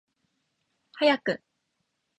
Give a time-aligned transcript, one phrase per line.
[0.97, 1.43] 早く